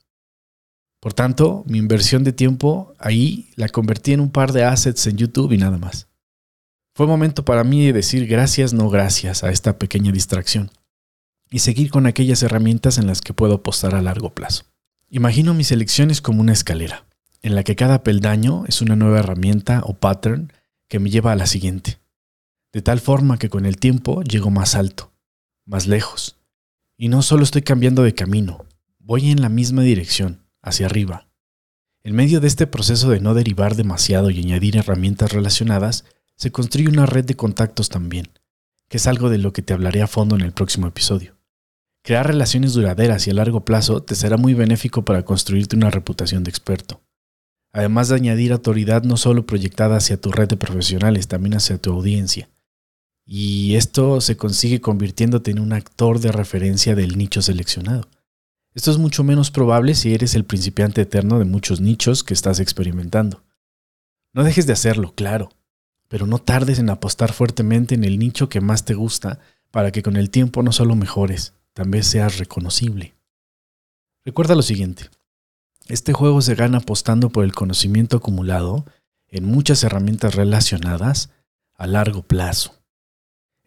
Por 0.99 1.13
tanto, 1.13 1.63
mi 1.65 1.77
inversión 1.77 2.23
de 2.23 2.33
tiempo 2.33 2.93
ahí 2.99 3.51
la 3.55 3.69
convertí 3.69 4.13
en 4.13 4.19
un 4.19 4.31
par 4.31 4.51
de 4.51 4.63
assets 4.63 5.07
en 5.07 5.17
YouTube 5.17 5.53
y 5.53 5.57
nada 5.57 5.77
más. 5.77 6.07
Fue 6.93 7.07
momento 7.07 7.45
para 7.45 7.63
mí 7.63 7.85
de 7.85 7.93
decir 7.93 8.27
gracias, 8.27 8.73
no 8.73 8.89
gracias 8.89 9.43
a 9.43 9.51
esta 9.51 9.79
pequeña 9.79 10.11
distracción 10.11 10.71
y 11.51 11.59
seguir 11.59 11.89
con 11.89 12.05
aquellas 12.05 12.43
herramientas 12.43 12.97
en 12.97 13.07
las 13.07 13.21
que 13.21 13.33
puedo 13.33 13.55
apostar 13.55 13.95
a 13.95 14.01
largo 14.01 14.33
plazo. 14.33 14.65
Imagino 15.09 15.53
mis 15.53 15.71
elecciones 15.71 16.21
como 16.21 16.41
una 16.41 16.53
escalera, 16.53 17.05
en 17.41 17.55
la 17.55 17.63
que 17.63 17.75
cada 17.75 18.03
peldaño 18.03 18.65
es 18.67 18.81
una 18.81 18.95
nueva 18.95 19.19
herramienta 19.19 19.81
o 19.85 19.93
pattern 19.95 20.53
que 20.87 20.99
me 20.99 21.09
lleva 21.09 21.31
a 21.31 21.35
la 21.35 21.47
siguiente, 21.47 21.99
de 22.73 22.81
tal 22.81 22.99
forma 22.99 23.39
que 23.39 23.49
con 23.49 23.65
el 23.65 23.77
tiempo 23.77 24.21
llego 24.21 24.51
más 24.51 24.75
alto, 24.75 25.08
más 25.69 25.85
lejos, 25.85 26.39
y 26.97 27.09
no 27.09 27.21
solo 27.21 27.43
estoy 27.43 27.61
cambiando 27.61 28.01
de 28.01 28.15
camino, 28.15 28.65
voy 28.97 29.29
en 29.29 29.39
la 29.39 29.49
misma 29.49 29.83
dirección, 29.83 30.43
hacia 30.63 30.87
arriba. 30.87 31.27
En 32.03 32.15
medio 32.15 32.39
de 32.39 32.47
este 32.47 32.65
proceso 32.65 33.09
de 33.09 33.19
no 33.19 33.35
derivar 33.35 33.75
demasiado 33.75 34.31
y 34.31 34.39
añadir 34.39 34.77
herramientas 34.77 35.31
relacionadas, 35.31 36.05
se 36.35 36.51
construye 36.51 36.89
una 36.89 37.05
red 37.05 37.23
de 37.23 37.35
contactos 37.35 37.89
también, 37.89 38.29
que 38.87 38.97
es 38.97 39.05
algo 39.05 39.29
de 39.29 39.37
lo 39.37 39.53
que 39.53 39.61
te 39.61 39.73
hablaré 39.73 40.01
a 40.01 40.07
fondo 40.07 40.35
en 40.35 40.41
el 40.41 40.53
próximo 40.53 40.87
episodio. 40.87 41.37
Crear 42.01 42.25
relaciones 42.25 42.73
duraderas 42.73 43.27
y 43.27 43.29
a 43.29 43.35
largo 43.35 43.63
plazo 43.63 44.01
te 44.01 44.15
será 44.15 44.37
muy 44.37 44.55
benéfico 44.55 45.05
para 45.05 45.23
construirte 45.23 45.75
una 45.75 45.91
reputación 45.91 46.43
de 46.43 46.49
experto. 46.49 47.03
Además 47.73 48.09
de 48.09 48.15
añadir 48.15 48.53
autoridad 48.53 49.03
no 49.03 49.17
solo 49.17 49.45
proyectada 49.45 49.97
hacia 49.97 50.19
tu 50.19 50.31
red 50.31 50.47
de 50.47 50.57
profesionales, 50.57 51.27
también 51.27 51.55
hacia 51.55 51.77
tu 51.77 51.91
audiencia. 51.91 52.49
Y 53.31 53.75
esto 53.75 54.21
se 54.21 54.37
consigue 54.37 54.81
convirtiéndote 54.81 55.51
en 55.51 55.59
un 55.59 55.71
actor 55.71 56.19
de 56.19 56.31
referencia 56.31 56.95
del 56.95 57.15
nicho 57.15 57.43
seleccionado. 57.43 58.09
Esto 58.73 58.89
es 58.89 58.97
mucho 58.97 59.23
menos 59.23 59.51
probable 59.51 59.93
si 59.93 60.15
eres 60.15 60.33
el 60.33 60.45
principiante 60.45 61.01
eterno 61.01 61.37
de 61.37 61.45
muchos 61.45 61.79
nichos 61.79 62.23
que 62.23 62.33
estás 62.33 62.59
experimentando. 62.59 63.43
No 64.33 64.43
dejes 64.43 64.65
de 64.65 64.73
hacerlo, 64.73 65.13
claro, 65.13 65.51
pero 66.07 66.25
no 66.25 66.39
tardes 66.39 66.79
en 66.79 66.89
apostar 66.89 67.31
fuertemente 67.31 67.93
en 67.93 68.03
el 68.03 68.17
nicho 68.17 68.49
que 68.49 68.61
más 68.61 68.83
te 68.83 68.95
gusta 68.95 69.39
para 69.69 69.91
que 69.91 70.01
con 70.01 70.15
el 70.15 70.31
tiempo 70.31 70.63
no 70.63 70.71
solo 70.71 70.95
mejores, 70.95 71.53
también 71.73 72.03
seas 72.03 72.39
reconocible. 72.39 73.13
Recuerda 74.25 74.55
lo 74.55 74.63
siguiente, 74.63 75.11
este 75.87 76.13
juego 76.13 76.41
se 76.41 76.55
gana 76.55 76.79
apostando 76.79 77.29
por 77.29 77.43
el 77.45 77.53
conocimiento 77.53 78.17
acumulado 78.17 78.87
en 79.27 79.45
muchas 79.45 79.83
herramientas 79.83 80.33
relacionadas 80.33 81.29
a 81.75 81.85
largo 81.85 82.23
plazo. 82.23 82.78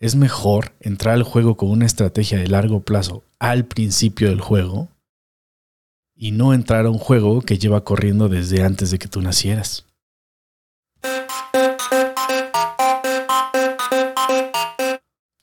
Es 0.03 0.17
mejor 0.17 0.73
entrar 0.81 1.15
al 1.15 1.23
juego 1.23 1.57
con 1.57 1.71
una 1.71 1.87
estrategia 1.87 2.37
de 2.37 2.49
largo 2.49 2.81
plazo 2.81 3.23
al 3.39 3.67
principio 3.67 4.31
del 4.31 4.41
juego 4.41 4.89
y 6.17 6.33
no 6.33 6.55
entrar 6.55 6.87
a 6.87 6.91
un 6.91 6.99
juego 6.99 7.41
que 7.41 7.57
lleva 7.57 7.85
corriendo 7.85 8.29
desde 8.29 8.65
antes 8.65 8.91
de 8.91 8.99
que 8.99 9.07
tú 9.07 9.23
nacieras. 9.23 9.87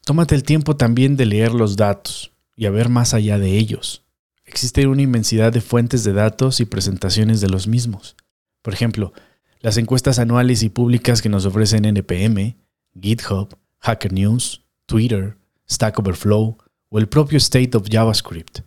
Tómate 0.03 0.35
el 0.35 0.43
tiempo 0.43 0.75
también 0.75 1.15
de 1.15 1.25
leer 1.25 1.53
los 1.53 1.77
datos 1.77 2.33
y 2.57 2.65
a 2.65 2.69
ver 2.69 2.89
más 2.89 3.13
allá 3.13 3.39
de 3.39 3.57
ellos. 3.57 4.03
Existe 4.43 4.85
una 4.87 5.03
inmensidad 5.03 5.53
de 5.53 5.61
fuentes 5.61 6.03
de 6.03 6.11
datos 6.11 6.59
y 6.59 6.65
presentaciones 6.65 7.39
de 7.39 7.47
los 7.47 7.65
mismos. 7.65 8.17
Por 8.61 8.73
ejemplo, 8.73 9.13
las 9.61 9.77
encuestas 9.77 10.19
anuales 10.19 10.63
y 10.63 10.69
públicas 10.69 11.21
que 11.21 11.29
nos 11.29 11.45
ofrecen 11.45 11.85
NPM, 11.85 12.57
GitHub, 12.99 13.57
Hacker 13.79 14.13
News, 14.13 14.61
Twitter, 14.85 15.37
Stack 15.69 15.99
Overflow 15.99 16.57
o 16.89 16.99
el 16.99 17.07
propio 17.07 17.37
State 17.37 17.75
of 17.77 17.87
JavaScript. 17.89 18.61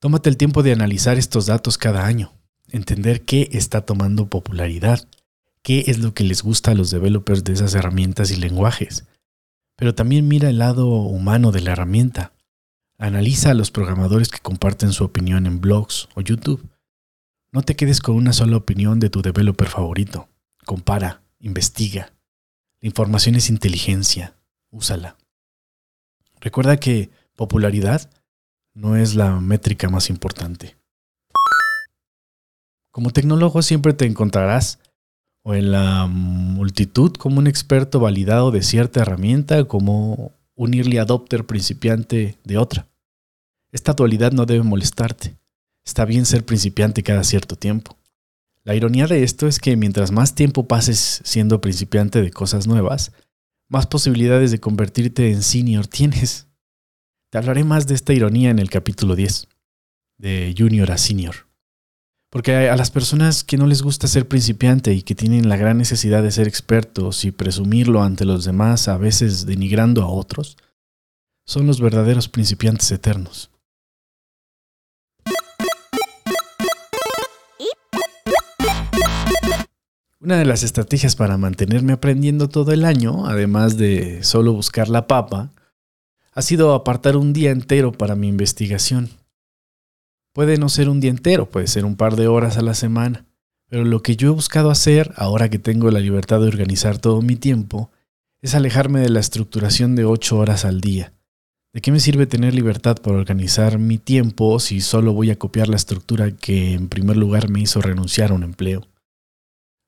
Tómate 0.00 0.28
el 0.28 0.36
tiempo 0.36 0.62
de 0.62 0.72
analizar 0.72 1.18
estos 1.18 1.46
datos 1.46 1.78
cada 1.78 2.06
año, 2.06 2.32
entender 2.68 3.24
qué 3.24 3.48
está 3.52 3.82
tomando 3.82 4.26
popularidad, 4.26 5.06
qué 5.62 5.84
es 5.86 5.98
lo 5.98 6.14
que 6.14 6.24
les 6.24 6.42
gusta 6.42 6.72
a 6.72 6.74
los 6.74 6.90
developers 6.90 7.42
de 7.42 7.54
esas 7.54 7.74
herramientas 7.74 8.30
y 8.30 8.36
lenguajes, 8.36 9.04
pero 9.76 9.94
también 9.94 10.28
mira 10.28 10.50
el 10.50 10.58
lado 10.58 10.86
humano 10.88 11.52
de 11.52 11.62
la 11.62 11.72
herramienta. 11.72 12.32
Analiza 12.98 13.50
a 13.50 13.54
los 13.54 13.70
programadores 13.70 14.28
que 14.28 14.38
comparten 14.38 14.92
su 14.92 15.04
opinión 15.04 15.46
en 15.46 15.60
blogs 15.60 16.08
o 16.14 16.20
YouTube. 16.20 16.68
No 17.50 17.62
te 17.62 17.74
quedes 17.74 18.00
con 18.00 18.14
una 18.14 18.32
sola 18.32 18.56
opinión 18.56 19.00
de 19.00 19.10
tu 19.10 19.20
developer 19.20 19.68
favorito. 19.68 20.28
Compara, 20.64 21.22
investiga. 21.40 22.12
La 22.84 22.88
información 22.88 23.34
es 23.34 23.48
inteligencia. 23.48 24.36
Úsala. 24.70 25.16
Recuerda 26.38 26.76
que 26.76 27.08
popularidad 27.34 28.10
no 28.74 28.94
es 28.94 29.14
la 29.14 29.40
métrica 29.40 29.88
más 29.88 30.10
importante. 30.10 30.76
Como 32.90 33.10
tecnólogo 33.10 33.62
siempre 33.62 33.94
te 33.94 34.04
encontrarás 34.04 34.80
o 35.44 35.54
en 35.54 35.72
la 35.72 36.06
multitud 36.08 37.14
como 37.14 37.38
un 37.38 37.46
experto 37.46 38.00
validado 38.00 38.50
de 38.50 38.62
cierta 38.62 39.00
herramienta 39.00 39.64
como 39.64 40.32
un 40.54 40.74
early 40.74 40.98
adopter 40.98 41.46
principiante 41.46 42.36
de 42.44 42.58
otra. 42.58 42.86
Esta 43.72 43.94
dualidad 43.94 44.32
no 44.32 44.44
debe 44.44 44.62
molestarte. 44.62 45.38
Está 45.86 46.04
bien 46.04 46.26
ser 46.26 46.44
principiante 46.44 47.02
cada 47.02 47.24
cierto 47.24 47.56
tiempo. 47.56 47.96
La 48.64 48.74
ironía 48.74 49.06
de 49.06 49.22
esto 49.22 49.46
es 49.46 49.58
que 49.58 49.76
mientras 49.76 50.10
más 50.10 50.34
tiempo 50.34 50.66
pases 50.66 51.20
siendo 51.24 51.60
principiante 51.60 52.22
de 52.22 52.30
cosas 52.30 52.66
nuevas, 52.66 53.12
más 53.68 53.86
posibilidades 53.86 54.50
de 54.50 54.60
convertirte 54.60 55.30
en 55.30 55.42
senior 55.42 55.86
tienes. 55.86 56.48
Te 57.30 57.38
hablaré 57.38 57.62
más 57.62 57.86
de 57.86 57.94
esta 57.94 58.14
ironía 58.14 58.50
en 58.50 58.58
el 58.58 58.70
capítulo 58.70 59.16
10, 59.16 59.48
de 60.18 60.54
junior 60.56 60.90
a 60.92 60.98
senior. 60.98 61.34
Porque 62.30 62.68
a 62.68 62.76
las 62.76 62.90
personas 62.90 63.44
que 63.44 63.58
no 63.58 63.66
les 63.66 63.82
gusta 63.82 64.08
ser 64.08 64.28
principiante 64.28 64.92
y 64.94 65.02
que 65.02 65.14
tienen 65.14 65.48
la 65.48 65.56
gran 65.56 65.76
necesidad 65.76 66.22
de 66.22 66.32
ser 66.32 66.48
expertos 66.48 67.24
y 67.24 67.32
presumirlo 67.32 68.02
ante 68.02 68.24
los 68.24 68.44
demás, 68.44 68.88
a 68.88 68.96
veces 68.96 69.44
denigrando 69.44 70.02
a 70.02 70.08
otros, 70.08 70.56
son 71.46 71.66
los 71.66 71.80
verdaderos 71.80 72.28
principiantes 72.28 72.90
eternos. 72.90 73.50
Una 80.24 80.38
de 80.38 80.46
las 80.46 80.62
estrategias 80.62 81.16
para 81.16 81.36
mantenerme 81.36 81.92
aprendiendo 81.92 82.48
todo 82.48 82.72
el 82.72 82.86
año, 82.86 83.26
además 83.26 83.76
de 83.76 84.22
solo 84.22 84.54
buscar 84.54 84.88
la 84.88 85.06
papa, 85.06 85.52
ha 86.32 86.40
sido 86.40 86.72
apartar 86.72 87.18
un 87.18 87.34
día 87.34 87.50
entero 87.50 87.92
para 87.92 88.16
mi 88.16 88.28
investigación. 88.28 89.10
Puede 90.32 90.56
no 90.56 90.70
ser 90.70 90.88
un 90.88 90.98
día 90.98 91.10
entero, 91.10 91.50
puede 91.50 91.66
ser 91.66 91.84
un 91.84 91.96
par 91.96 92.16
de 92.16 92.26
horas 92.26 92.56
a 92.56 92.62
la 92.62 92.72
semana. 92.72 93.26
Pero 93.68 93.84
lo 93.84 94.00
que 94.00 94.16
yo 94.16 94.28
he 94.28 94.30
buscado 94.30 94.70
hacer, 94.70 95.12
ahora 95.16 95.50
que 95.50 95.58
tengo 95.58 95.90
la 95.90 96.00
libertad 96.00 96.40
de 96.40 96.48
organizar 96.48 96.96
todo 96.96 97.20
mi 97.20 97.36
tiempo, 97.36 97.90
es 98.40 98.54
alejarme 98.54 99.00
de 99.00 99.10
la 99.10 99.20
estructuración 99.20 99.94
de 99.94 100.06
ocho 100.06 100.38
horas 100.38 100.64
al 100.64 100.80
día. 100.80 101.12
¿De 101.74 101.82
qué 101.82 101.92
me 101.92 102.00
sirve 102.00 102.26
tener 102.26 102.54
libertad 102.54 102.96
para 102.96 103.18
organizar 103.18 103.78
mi 103.78 103.98
tiempo 103.98 104.58
si 104.58 104.80
solo 104.80 105.12
voy 105.12 105.30
a 105.30 105.38
copiar 105.38 105.68
la 105.68 105.76
estructura 105.76 106.30
que 106.30 106.72
en 106.72 106.88
primer 106.88 107.18
lugar 107.18 107.50
me 107.50 107.60
hizo 107.60 107.82
renunciar 107.82 108.30
a 108.30 108.34
un 108.34 108.42
empleo? 108.42 108.88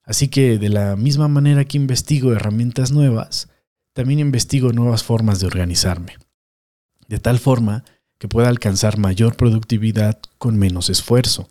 Así 0.06 0.28
que 0.28 0.56
de 0.58 0.68
la 0.68 0.96
misma 0.96 1.28
manera 1.28 1.64
que 1.64 1.76
investigo 1.76 2.32
herramientas 2.32 2.92
nuevas, 2.92 3.48
también 3.92 4.20
investigo 4.20 4.72
nuevas 4.72 5.02
formas 5.02 5.40
de 5.40 5.46
organizarme. 5.46 6.16
De 7.08 7.18
tal 7.18 7.38
forma 7.38 7.84
que 8.18 8.28
pueda 8.28 8.48
alcanzar 8.48 8.98
mayor 8.98 9.36
productividad 9.36 10.18
con 10.38 10.56
menos 10.56 10.88
esfuerzo. 10.88 11.50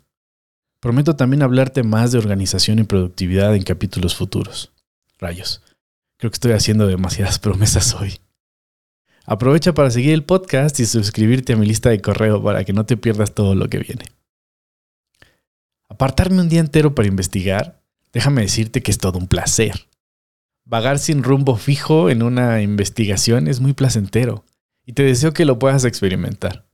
Prometo 0.80 1.16
también 1.16 1.42
hablarte 1.42 1.82
más 1.82 2.12
de 2.12 2.18
organización 2.18 2.78
y 2.78 2.84
productividad 2.84 3.54
en 3.54 3.62
capítulos 3.62 4.16
futuros. 4.16 4.72
Rayos, 5.18 5.62
creo 6.16 6.30
que 6.30 6.36
estoy 6.36 6.52
haciendo 6.52 6.86
demasiadas 6.86 7.38
promesas 7.40 7.94
hoy. 7.94 8.18
Aprovecha 9.24 9.74
para 9.74 9.90
seguir 9.90 10.12
el 10.12 10.24
podcast 10.24 10.78
y 10.80 10.86
suscribirte 10.86 11.52
a 11.52 11.56
mi 11.56 11.66
lista 11.66 11.90
de 11.90 12.00
correo 12.00 12.42
para 12.42 12.64
que 12.64 12.72
no 12.72 12.86
te 12.86 12.96
pierdas 12.96 13.34
todo 13.34 13.54
lo 13.54 13.68
que 13.68 13.78
viene. 13.78 14.04
Apartarme 15.88 16.40
un 16.40 16.48
día 16.48 16.60
entero 16.60 16.94
para 16.94 17.08
investigar, 17.08 17.82
déjame 18.16 18.40
decirte 18.40 18.82
que 18.82 18.90
es 18.90 18.96
todo 18.96 19.18
un 19.18 19.26
placer. 19.26 19.88
Vagar 20.64 20.98
sin 20.98 21.22
rumbo 21.22 21.56
fijo 21.56 22.08
en 22.08 22.22
una 22.22 22.62
investigación 22.62 23.46
es 23.46 23.60
muy 23.60 23.74
placentero 23.74 24.42
y 24.86 24.94
te 24.94 25.02
deseo 25.02 25.34
que 25.34 25.44
lo 25.44 25.58
puedas 25.58 25.84
experimentar. 25.84 26.66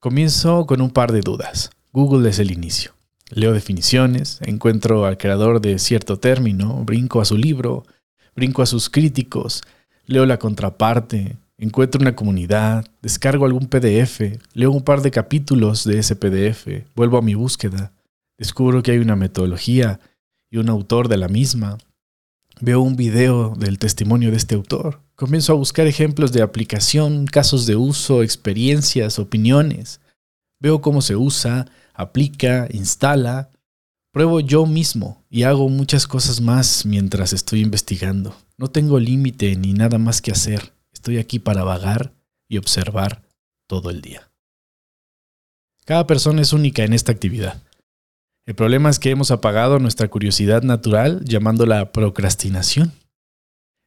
Comienzo 0.00 0.64
con 0.64 0.80
un 0.80 0.88
par 0.88 1.12
de 1.12 1.20
dudas. 1.20 1.68
Google 1.92 2.30
es 2.30 2.38
el 2.38 2.52
inicio. 2.52 2.94
Leo 3.28 3.52
definiciones, 3.52 4.38
encuentro 4.40 5.04
al 5.04 5.18
creador 5.18 5.60
de 5.60 5.78
cierto 5.78 6.18
término, 6.18 6.82
brinco 6.86 7.20
a 7.20 7.26
su 7.26 7.36
libro, 7.36 7.84
brinco 8.34 8.62
a 8.62 8.66
sus 8.66 8.88
críticos, 8.88 9.62
leo 10.06 10.24
la 10.24 10.38
contraparte, 10.38 11.36
encuentro 11.58 12.00
una 12.00 12.16
comunidad, 12.16 12.86
descargo 13.02 13.44
algún 13.44 13.66
PDF, 13.66 14.38
leo 14.54 14.70
un 14.70 14.84
par 14.84 15.02
de 15.02 15.10
capítulos 15.10 15.84
de 15.84 15.98
ese 15.98 16.16
PDF, 16.16 16.66
vuelvo 16.94 17.18
a 17.18 17.22
mi 17.22 17.34
búsqueda, 17.34 17.92
descubro 18.38 18.82
que 18.82 18.92
hay 18.92 18.98
una 19.00 19.16
metodología 19.16 20.00
y 20.50 20.58
un 20.58 20.68
autor 20.68 21.08
de 21.08 21.16
la 21.16 21.28
misma, 21.28 21.78
veo 22.60 22.80
un 22.80 22.96
video 22.96 23.54
del 23.56 23.78
testimonio 23.78 24.30
de 24.30 24.36
este 24.36 24.54
autor, 24.54 25.00
comienzo 25.14 25.52
a 25.52 25.56
buscar 25.56 25.86
ejemplos 25.86 26.32
de 26.32 26.42
aplicación, 26.42 27.26
casos 27.26 27.66
de 27.66 27.76
uso, 27.76 28.22
experiencias, 28.22 29.18
opiniones, 29.18 30.00
veo 30.60 30.80
cómo 30.80 31.02
se 31.02 31.16
usa, 31.16 31.66
aplica, 31.94 32.68
instala. 32.70 33.50
Pruebo 34.12 34.40
yo 34.40 34.64
mismo 34.66 35.22
y 35.28 35.42
hago 35.42 35.68
muchas 35.68 36.06
cosas 36.06 36.40
más 36.40 36.86
mientras 36.86 37.32
estoy 37.32 37.60
investigando. 37.60 38.34
No 38.56 38.68
tengo 38.68 38.98
límite 38.98 39.54
ni 39.56 39.74
nada 39.74 39.98
más 39.98 40.22
que 40.22 40.32
hacer. 40.32 40.72
Estoy 40.92 41.18
aquí 41.18 41.38
para 41.38 41.62
vagar 41.62 42.14
y 42.48 42.56
observar 42.56 43.22
todo 43.68 43.90
el 43.90 44.00
día. 44.00 44.30
Cada 45.84 46.06
persona 46.06 46.42
es 46.42 46.52
única 46.52 46.84
en 46.84 46.94
esta 46.94 47.12
actividad. 47.12 47.62
El 48.48 48.54
problema 48.54 48.88
es 48.88 48.98
que 48.98 49.10
hemos 49.10 49.30
apagado 49.30 49.78
nuestra 49.78 50.08
curiosidad 50.08 50.62
natural 50.62 51.20
llamándola 51.22 51.92
procrastinación. 51.92 52.92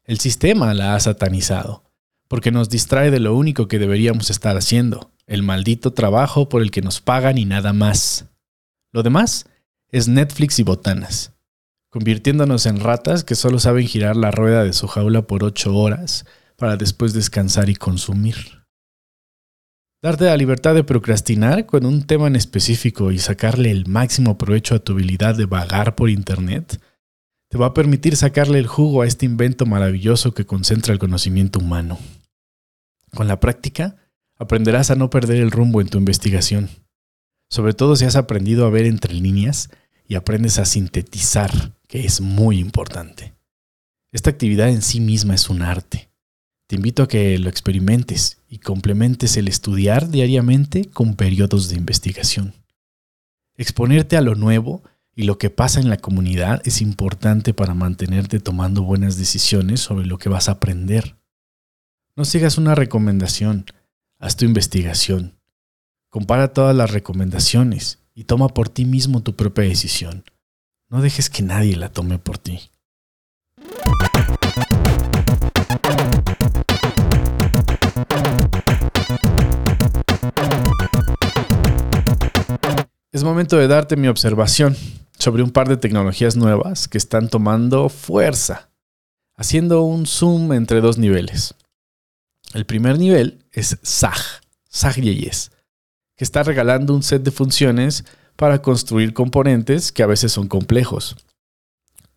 El 0.03 0.19
sistema 0.19 0.75
la 0.75 0.93
ha 0.93 0.99
satanizado, 0.99 1.83
porque 2.27 2.51
nos 2.51 2.69
distrae 2.69 3.09
de 3.09 3.19
lo 3.19 3.35
único 3.35 3.67
que 3.67 3.79
deberíamos 3.79 4.29
estar 4.29 4.55
haciendo, 4.55 5.09
el 5.25 5.41
maldito 5.41 5.93
trabajo 5.93 6.47
por 6.47 6.61
el 6.61 6.69
que 6.69 6.83
nos 6.83 7.01
pagan 7.01 7.39
y 7.39 7.45
nada 7.45 7.73
más. 7.73 8.27
Lo 8.91 9.01
demás 9.01 9.47
es 9.89 10.07
Netflix 10.07 10.59
y 10.59 10.63
botanas, 10.63 11.33
convirtiéndonos 11.89 12.67
en 12.67 12.81
ratas 12.81 13.23
que 13.23 13.33
solo 13.33 13.57
saben 13.57 13.87
girar 13.87 14.15
la 14.15 14.29
rueda 14.29 14.63
de 14.63 14.73
su 14.73 14.85
jaula 14.85 15.23
por 15.23 15.43
ocho 15.43 15.75
horas 15.75 16.23
para 16.55 16.77
después 16.77 17.13
descansar 17.13 17.71
y 17.71 17.75
consumir. 17.75 18.60
Darte 20.03 20.25
la 20.25 20.35
libertad 20.35 20.73
de 20.73 20.83
procrastinar 20.83 21.67
con 21.67 21.85
un 21.85 22.07
tema 22.07 22.25
en 22.25 22.35
específico 22.35 23.11
y 23.11 23.19
sacarle 23.19 23.69
el 23.69 23.85
máximo 23.85 24.35
provecho 24.35 24.73
a 24.73 24.79
tu 24.79 24.93
habilidad 24.93 25.35
de 25.35 25.45
vagar 25.45 25.95
por 25.95 26.09
Internet 26.09 26.81
te 27.49 27.57
va 27.57 27.67
a 27.67 27.73
permitir 27.73 28.15
sacarle 28.15 28.57
el 28.57 28.65
jugo 28.65 29.01
a 29.01 29.07
este 29.07 29.25
invento 29.25 29.65
maravilloso 29.65 30.33
que 30.33 30.45
concentra 30.45 30.93
el 30.93 30.99
conocimiento 30.99 31.59
humano. 31.59 31.99
Con 33.13 33.27
la 33.27 33.39
práctica, 33.39 33.97
aprenderás 34.37 34.89
a 34.89 34.95
no 34.95 35.09
perder 35.09 35.37
el 35.37 35.51
rumbo 35.51 35.81
en 35.81 35.89
tu 35.89 35.97
investigación, 35.97 36.69
sobre 37.49 37.73
todo 37.73 37.95
si 37.95 38.05
has 38.05 38.15
aprendido 38.15 38.65
a 38.65 38.69
ver 38.69 38.85
entre 38.85 39.13
líneas 39.13 39.69
y 40.07 40.15
aprendes 40.15 40.57
a 40.57 40.65
sintetizar, 40.65 41.73
que 41.87 42.05
es 42.05 42.21
muy 42.21 42.57
importante. 42.57 43.35
Esta 44.13 44.29
actividad 44.29 44.69
en 44.69 44.81
sí 44.81 44.99
misma 44.99 45.35
es 45.35 45.49
un 45.49 45.61
arte. 45.61 46.10
Te 46.71 46.77
invito 46.77 47.03
a 47.03 47.07
que 47.09 47.37
lo 47.37 47.49
experimentes 47.49 48.37
y 48.47 48.59
complementes 48.59 49.35
el 49.35 49.49
estudiar 49.49 50.07
diariamente 50.07 50.85
con 50.85 51.15
periodos 51.15 51.67
de 51.67 51.75
investigación. 51.75 52.53
Exponerte 53.57 54.15
a 54.15 54.21
lo 54.21 54.35
nuevo 54.35 54.81
y 55.13 55.23
lo 55.23 55.37
que 55.37 55.49
pasa 55.49 55.81
en 55.81 55.89
la 55.89 55.97
comunidad 55.97 56.61
es 56.63 56.81
importante 56.81 57.53
para 57.53 57.73
mantenerte 57.73 58.39
tomando 58.39 58.83
buenas 58.83 59.17
decisiones 59.17 59.81
sobre 59.81 60.05
lo 60.05 60.17
que 60.17 60.29
vas 60.29 60.47
a 60.47 60.53
aprender. 60.53 61.17
No 62.15 62.23
sigas 62.23 62.57
una 62.57 62.73
recomendación, 62.73 63.65
Haz 64.17 64.37
tu 64.37 64.45
investigación. 64.45 65.37
Compara 66.07 66.53
todas 66.53 66.73
las 66.73 66.91
recomendaciones 66.91 67.99
y 68.15 68.23
toma 68.23 68.47
por 68.47 68.69
ti 68.69 68.85
mismo 68.85 69.21
tu 69.23 69.35
propia 69.35 69.65
decisión. 69.65 70.23
No 70.87 71.01
dejes 71.01 71.29
que 71.29 71.43
nadie 71.43 71.75
la 71.75 71.89
tome 71.89 72.17
por 72.17 72.37
ti. 72.37 72.71
Es 83.21 83.25
momento 83.25 83.57
de 83.57 83.67
darte 83.67 83.97
mi 83.97 84.07
observación 84.07 84.75
sobre 85.19 85.43
un 85.43 85.51
par 85.51 85.69
de 85.69 85.77
tecnologías 85.77 86.35
nuevas 86.35 86.87
que 86.87 86.97
están 86.97 87.29
tomando 87.29 87.87
fuerza, 87.87 88.71
haciendo 89.35 89.83
un 89.83 90.07
zoom 90.07 90.53
entre 90.53 90.81
dos 90.81 90.97
niveles. 90.97 91.53
El 92.55 92.65
primer 92.65 92.97
nivel 92.97 93.45
es 93.51 93.77
SAG, 93.83 94.17
SAG-YES, 94.71 95.51
que 96.17 96.23
está 96.23 96.41
regalando 96.41 96.95
un 96.95 97.03
set 97.03 97.21
de 97.21 97.29
funciones 97.29 98.05
para 98.37 98.63
construir 98.63 99.13
componentes 99.13 99.91
que 99.91 100.01
a 100.01 100.07
veces 100.07 100.31
son 100.31 100.47
complejos, 100.47 101.15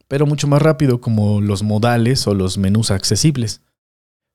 pero 0.08 0.24
mucho 0.24 0.46
más 0.46 0.62
rápido 0.62 1.02
como 1.02 1.42
los 1.42 1.62
modales 1.62 2.26
o 2.26 2.32
los 2.32 2.56
menús 2.56 2.90
accesibles. 2.90 3.60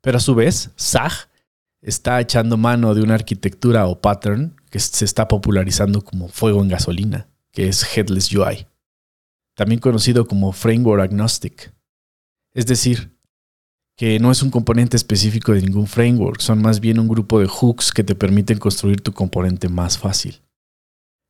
Pero 0.02 0.20
a 0.20 0.22
su 0.22 0.36
vez, 0.36 0.70
SAG 0.76 1.30
está 1.82 2.20
echando 2.20 2.58
mano 2.58 2.94
de 2.94 3.02
una 3.02 3.16
arquitectura 3.16 3.88
o 3.88 4.02
pattern 4.02 4.56
que 4.70 4.80
se 4.80 5.06
está 5.06 5.28
popularizando 5.28 6.04
como 6.04 6.28
fuego 6.28 6.62
en 6.62 6.70
gasolina, 6.70 7.28
que 7.52 7.68
es 7.68 7.86
Headless 7.96 8.34
UI, 8.34 8.68
también 9.56 9.80
conocido 9.80 10.28
como 10.28 10.52
Framework 10.52 11.04
Agnostic. 11.04 11.74
Es 12.54 12.66
decir, 12.66 13.16
que 13.96 14.20
no 14.20 14.32
es 14.32 14.42
un 14.42 14.50
componente 14.50 14.96
específico 14.96 15.54
de 15.54 15.62
ningún 15.62 15.88
framework, 15.88 16.40
son 16.40 16.62
más 16.62 16.80
bien 16.80 17.00
un 17.00 17.08
grupo 17.08 17.40
de 17.40 17.48
hooks 17.48 17.92
que 17.92 18.04
te 18.04 18.16
permiten 18.16 18.58
construir 18.58 19.02
tu 19.02 19.12
componente 19.12 19.68
más 19.68 19.98
fácil. 19.98 20.42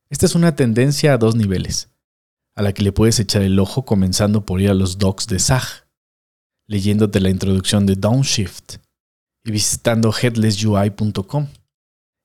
Esta 0.08 0.26
es 0.26 0.34
una 0.34 0.54
tendencia 0.54 1.14
a 1.14 1.18
dos 1.18 1.34
niveles, 1.34 1.90
a 2.56 2.62
la 2.62 2.72
que 2.72 2.82
le 2.82 2.92
puedes 2.92 3.18
echar 3.20 3.42
el 3.42 3.58
ojo 3.58 3.84
comenzando 3.84 4.44
por 4.44 4.60
ir 4.60 4.70
a 4.70 4.74
los 4.74 4.98
docs 4.98 5.26
de 5.26 5.38
SAG, 5.38 5.88
leyéndote 6.66 7.20
la 7.20 7.30
introducción 7.30 7.86
de 7.86 7.96
Downshift 7.96 8.76
y 9.44 9.50
visitando 9.50 10.12
headlessui.com, 10.12 11.48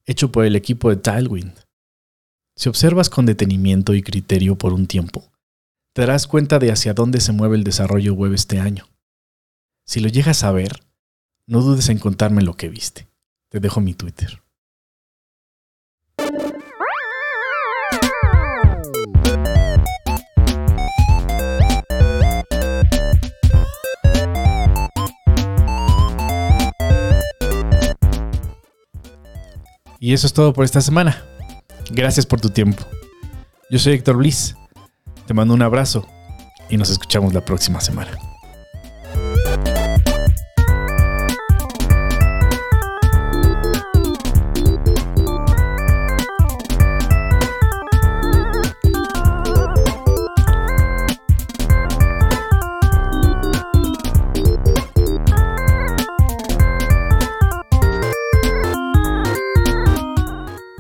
hecho 0.05 0.31
por 0.31 0.45
el 0.45 0.55
equipo 0.55 0.89
de 0.89 0.97
Tailwind. 0.97 1.53
Si 2.55 2.69
observas 2.69 3.09
con 3.09 3.25
detenimiento 3.25 3.93
y 3.93 4.01
criterio 4.01 4.57
por 4.57 4.73
un 4.73 4.87
tiempo, 4.87 5.31
te 5.93 6.01
darás 6.01 6.27
cuenta 6.27 6.59
de 6.59 6.71
hacia 6.71 6.93
dónde 6.93 7.21
se 7.21 7.31
mueve 7.31 7.57
el 7.57 7.63
desarrollo 7.63 8.13
web 8.13 8.33
este 8.33 8.59
año 8.59 8.87
si 9.85 9.99
lo 9.99 10.09
llegas 10.09 10.43
a 10.43 10.51
ver, 10.51 10.83
no 11.47 11.61
dudes 11.61 11.89
en 11.89 11.99
contarme 11.99 12.41
lo 12.41 12.55
que 12.55 12.69
viste. 12.69 13.07
Te 13.49 13.59
dejo 13.59 13.81
mi 13.81 13.93
Twitter. 13.93 14.41
Y 30.05 30.13
eso 30.13 30.27
es 30.27 30.33
todo 30.33 30.53
por 30.53 30.65
esta 30.65 30.81
semana. 30.81 31.25
Gracias 31.89 32.27
por 32.27 32.39
tu 32.39 32.51
tiempo. 32.51 32.83
Yo 33.71 33.79
soy 33.79 33.93
Héctor 33.93 34.17
Bliss. 34.17 34.55
Te 35.25 35.33
mando 35.33 35.55
un 35.55 35.63
abrazo 35.63 36.05
y 36.69 36.77
nos 36.77 36.91
escuchamos 36.91 37.33
la 37.33 37.43
próxima 37.43 37.81
semana. 37.81 38.11